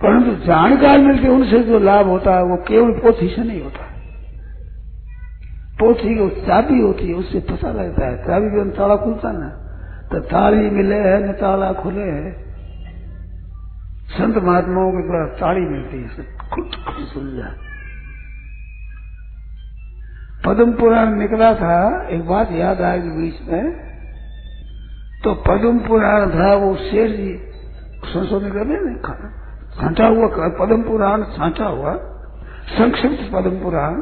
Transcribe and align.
परंतु 0.00 0.34
जानकार 0.46 0.98
मिलके 0.98 1.28
उनसे 1.28 1.58
जो 1.62 1.78
लाभ 1.78 2.06
होता 2.06 2.36
है, 2.36 2.42
वो 2.42 2.56
केवल 2.68 2.92
पोथी 2.92 3.28
से 3.28 3.42
नहीं 3.42 3.62
होता 3.62 3.86
पोथी 5.80 6.14
की 6.14 6.28
चाबी 6.46 6.80
होती 6.80 7.08
है, 7.08 7.14
उससे 7.14 7.40
पता 7.40 7.70
लगता 7.72 8.06
है। 8.06 8.16
चाबी 8.16 8.48
के 8.50 8.64
ताला 8.70 8.96
खुलता 8.96 9.32
ना 9.32 9.48
तो 10.10 10.20
ताली 10.20 10.70
मिले 10.70 10.96
है, 10.96 11.28
न 11.28 11.32
ताला 11.32 11.72
खुले 11.72 12.02
है। 12.02 12.32
संत 14.10 14.36
महात्माओं 14.36 14.90
के 14.90 15.02
द्वारा 15.06 15.26
ताली 15.36 15.60
मिलती 15.60 15.96
है 15.96 16.24
खुद 16.50 16.76
खुद 16.86 17.26
जाए। 17.36 17.54
पद्म 20.46 20.72
पुराण 20.72 21.14
निकला 21.14 21.54
था, 21.54 22.08
एक 22.08 22.26
बात 22.26 22.52
याद 22.52 22.80
आएगी 22.82 23.10
बीच 23.10 23.48
में 23.48 23.72
तो 25.24 25.34
पद्म 25.48 25.78
पुराण 25.78 26.30
था, 26.30 26.54
वो 26.54 26.74
शेर 26.76 27.10
जी, 27.10 27.32
संशोधन 28.06 28.50
कर 28.50 28.66
रहे 28.66 29.49
छांटा 29.80 30.06
हुआ 30.06 30.26
पद्म 30.58 30.82
पुराण 30.82 31.22
छांटा 31.32 31.66
हुआ, 31.66 31.92
संक्षिप्त 32.70 33.22
पद्म 33.32 33.58
पुराण 33.60 33.94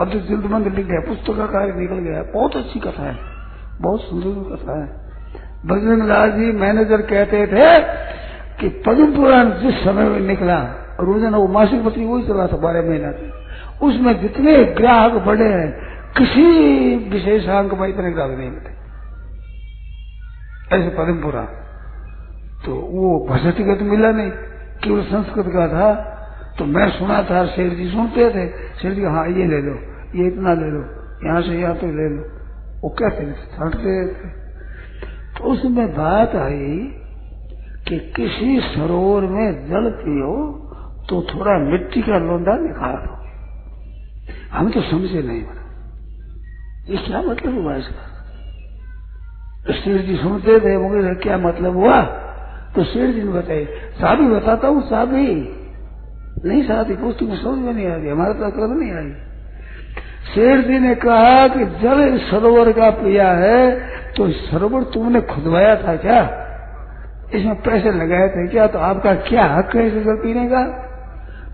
अब 0.00 0.10
तो 0.12 0.20
चिंतमंद 0.20 0.66
लिख 0.68 0.86
गया 0.86 1.00
पुस्तक 1.00 1.36
का 1.36 1.46
कार्य 1.48 1.72
निकल 1.72 1.98
गया, 2.00 2.22
बहुत 2.32 2.56
अच्छी 2.56 2.80
कथा 2.80 3.02
है, 3.02 3.16
बहुत 3.80 4.00
सुंदर 4.00 4.32
कथा 4.50 4.78
है। 4.80 4.86
बजरंग 5.66 6.02
लाल 6.08 6.30
जी 6.30 6.50
मैनेजर 6.54 7.02
कहते 7.02 7.46
थे 7.46 7.68
कि 8.60 8.68
पद्म 8.86 9.06
पुराण 9.16 9.50
जिस 9.60 9.82
समय 9.84 10.08
में 10.08 10.20
निकला 10.20 10.58
रोज़ाना 11.00 11.38
वो 11.38 11.46
मासिक 11.48 11.84
पत्री 11.84 12.04
वही 12.04 12.26
चला 12.26 12.46
था, 12.46 12.56
बारह 12.56 12.88
महीना 12.88 13.10
से, 13.12 13.30
उसमें 13.86 14.20
जितने 14.20 14.64
ग्राहक 14.74 15.12
बढ़े 15.26 15.48
हैं, 15.48 15.70
किसी 16.18 16.44
विशेषांक 17.10 17.74
में 17.74 17.88
इतने 17.88 18.10
ग्राहक 18.10 18.38
नहीं 18.38 18.50
मिले। 18.50 18.72
ऐसे 20.76 20.88
पद्म 20.96 21.22
पुराण। 21.22 21.46
तो 22.66 22.74
वो 22.92 23.08
भसतिगत 23.30 23.82
मिला 23.82 24.10
नहीं। 24.10 24.30
केवल 24.84 25.02
संस्कृत 25.04 25.46
का 25.54 25.66
था 25.68 25.88
तो 26.58 26.64
मैं 26.66 26.88
सुना 26.90 27.22
था, 27.22 27.44
शेर 27.46 27.70
जी 27.74 27.86
सुनते 27.90 28.24
थे। 28.30 28.44
शेर 28.80 28.92
जी 28.94 29.04
हाँ 29.06 29.26
ये 29.28 29.46
ले 29.46 29.60
लो, 29.62 29.74
ये 30.14 30.26
इतना 30.26 30.52
ले 30.54 30.68
लो, 30.70 30.82
यहाँ 31.26 31.40
से 31.42 31.52
यहाँ 31.60 31.74
तो 31.76 31.86
ले 31.88 32.08
लो। 32.08 32.22
वो 32.82 32.88
कहते 32.98 33.24
छाटते 33.52 33.94
थे? 34.08 34.28
तो 35.36 35.40
उसमें 35.44 35.88
बात 35.94 36.34
आई 36.36 36.76
कि 37.88 37.98
किसी 38.16 38.50
सरोवर 38.60 39.22
में 39.28 39.46
जल 39.68 39.90
पियो 39.96 40.32
तो 41.08 41.14
थोड़ा 41.24 41.54
मिट्टी 41.60 42.02
का 42.02 42.18
लोंदा 42.20 42.54
निकाल 42.58 42.96
दो। 42.96 43.14
हम 44.52 44.70
तो 44.70 44.80
समझे 44.82 45.22
नहीं 45.22 45.42
ये 46.88 46.96
क्या 47.06 47.20
मतलब 47.22 47.52
हुआ 47.54 47.74
इसका। 47.76 48.04
शेर 49.74 49.98
जी 50.02 50.16
सुनते 50.16 50.52
थे 50.60 50.76
मुझे 50.78 51.14
क्या 51.22 51.36
मतलब 51.38 51.76
हुआ? 51.76 51.96
तो 52.74 52.84
शेर 52.84 53.10
जी 53.12 53.22
ने 53.22 53.32
बताए 53.32 53.64
साबी 53.98 54.26
बताता 54.28 54.68
हूँ 54.68 54.82
साबी 54.88 55.26
नहीं 56.46 56.62
साथी 56.62 56.94
पुस्तक 56.96 57.22
में 57.22 57.36
समझ 57.36 57.58
में 57.58 57.72
नहीं 57.72 57.86
आ 57.86 57.94
रही, 57.96 58.08
हमारे 58.08 58.34
तो 58.34 58.44
अकल 58.44 58.70
नहीं 58.70 58.92
आ 58.92 58.98
आई 58.98 59.12
शेर 60.24 60.60
जी 60.60 60.78
ने 60.78 60.94
कहा 60.94 61.46
कि 61.48 61.64
जल 61.80 62.18
सरोवर 62.20 62.72
का 62.72 62.90
पिया 62.90 63.28
है 63.38 63.58
तो 64.16 64.28
सरोवर 64.30 64.82
तुमने 64.94 65.20
खुदवाया 65.20 65.74
था 65.76 65.94
क्या? 65.96 66.22
इसमें 67.34 67.54
पैसे 67.62 67.92
लगाए 67.92 68.28
थे 68.28 68.46
क्या? 68.48 68.66
तो 68.66 68.78
आपका 68.78 69.14
क्या 69.28 69.44
हक 69.46 69.76
है 69.76 69.86
इसे 69.86 70.00
जल 70.00 70.16
पीने 70.22 70.46
का? 70.48 70.62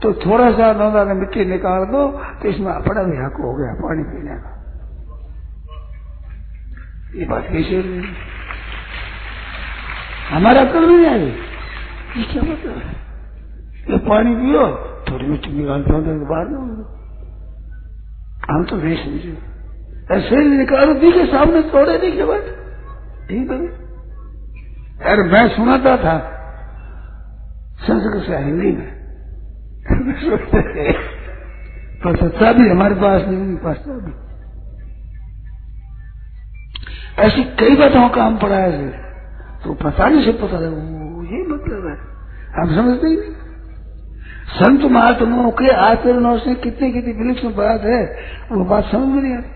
तो 0.03 0.13
थोड़ा 0.21 0.51
सा 0.53 0.73
नौदा 0.73 1.05
ने 1.05 1.15
मिट्टी 1.15 1.45
निकाल 1.45 1.85
दो 1.87 2.07
तो 2.43 2.49
इसमें 2.49 2.73
अपना 2.73 3.03
भी 3.03 3.17
हक 3.17 3.41
हो 3.41 3.53
गया, 3.55 3.73
पानी 3.81 4.05
पीने 4.11 4.37
का। 4.41 4.51
ये 7.15 7.27
बात 7.27 7.49
कैसे 7.53 7.83
हमारा 10.31 10.61
अक्ल 10.61 10.89
नहीं 10.89 11.27
ये 12.17 12.25
क्या 12.25 12.43
मतलब 12.43 12.79
है? 12.79 12.93
ये 13.91 13.99
पानी 13.99 14.35
पियो 14.35 14.65
थोड़ी 15.11 15.27
मिट्टी 15.27 15.53
निकालते 15.53 15.93
होते 15.93 16.07
तो 16.07 16.27
बाहर 16.27 16.47
में 16.49 16.59
हम 18.51 18.65
तो 18.65 18.77
नहीं 18.77 18.97
समझे। 18.97 19.33
ऐसे 20.13 20.37
निकालो 20.37 20.95
दिखे 20.95 21.27
सामने 21.27 21.63
तोड़े 21.63 21.99
दिखे 21.99 22.25
बात 22.25 22.41
ठीक 23.29 23.51
है। 23.51 23.59
अरे 25.13 25.23
मैं 25.23 25.49
सुनाता 25.49 25.97
था। 25.97 26.15
संस्कृत 27.81 28.23
से 28.23 28.37
हिंदी 28.37 28.73
में। 28.73 28.89
पर 32.05 32.17
सच्चा 32.17 32.53
भी 32.53 32.71
हमारे 32.71 32.95
पास 32.95 33.23
नहीं 33.23 33.37
उनके 33.37 33.65
पास 33.65 33.85
भी। 33.89 34.13
ऐसी 37.23 37.45
कई 37.45 37.77
बातों 37.77 38.09
का 38.09 38.25
हम 38.25 38.39
पढ़ा 38.39 38.57
है। 38.57 39.10
तो 39.65 39.75
पता 39.75 40.09
नहीं 40.09 40.25
से 40.25 40.33
पता 40.33 40.59
लगा 40.59 40.77
ये 41.37 41.43
मतलब 41.47 41.87
है। 41.87 42.11
आप 42.63 42.75
समझते 42.75 43.07
ही 43.07 43.17
नहीं। 43.17 43.31
संत 44.51 44.93
महात्मा 44.93 45.51
के 45.51 45.75
आचरणों 45.75 46.39
से 46.39 46.55
कितनी 46.55 46.93
कितनी 46.93 47.13
विलक्षण 47.13 47.49
बात 47.49 47.81
है, 47.81 48.17
वो 48.53 48.65
बात 48.65 48.85
समझ 48.85 49.09
में 49.09 49.23
नहीं 49.23 49.35
आती। 49.35 49.51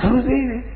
समझते 0.00 0.32
ही 0.32 0.42
नहीं। 0.42 0.71